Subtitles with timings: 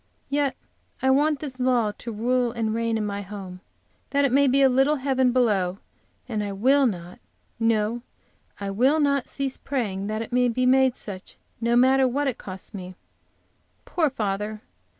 [0.31, 0.55] Yet
[1.03, 3.59] I want this law to rule and reign in my home,
[4.09, 5.77] that it may be a little heaven below,
[6.27, 7.19] and I will not,
[7.59, 8.01] no,
[8.59, 12.73] I will not, cease praying that it may be such, no matter what it costs
[12.73, 12.95] me.
[13.85, 14.63] Poor father!